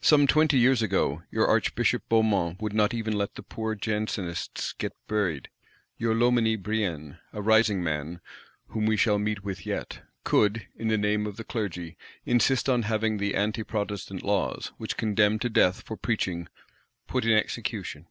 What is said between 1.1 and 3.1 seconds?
your Archbishop Beaumont would not